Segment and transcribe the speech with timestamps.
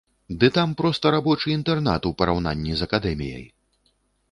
[0.43, 3.47] Ды там проста рабочы інтэрнат у параўнанні з акадэміяй!